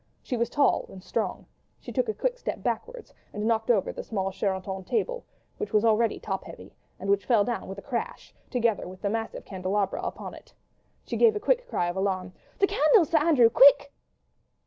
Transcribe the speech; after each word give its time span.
She 0.23 0.35
was 0.35 0.49
tall 0.49 0.87
and 0.89 1.03
strong; 1.03 1.45
she 1.79 1.91
took 1.91 2.09
a 2.09 2.13
quick 2.15 2.35
step 2.39 2.63
backwards 2.63 3.13
and 3.31 3.45
knocked 3.45 3.69
over 3.69 3.91
the 3.93 4.01
small 4.01 4.31
Sheraton 4.31 4.83
table 4.83 5.23
which 5.57 5.73
was 5.73 5.85
already 5.85 6.19
top 6.19 6.43
heavy, 6.45 6.73
and 6.99 7.07
which 7.07 7.27
fell 7.27 7.43
down 7.43 7.67
with 7.67 7.77
a 7.77 7.83
crash, 7.83 8.33
together 8.49 8.87
with 8.87 9.03
the 9.03 9.11
massive 9.11 9.45
candelabra 9.45 10.01
upon 10.01 10.33
it. 10.33 10.55
She 11.05 11.17
gave 11.17 11.35
a 11.35 11.39
quick 11.39 11.67
cry 11.69 11.87
of 11.87 11.97
alarm: 11.97 12.33
"The 12.57 12.65
candles, 12.65 13.09
Sir 13.09 13.19
Andrew—quick!" 13.19 13.93